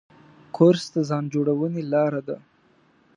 [0.55, 2.37] کورس د ځان جوړونې لاره ده.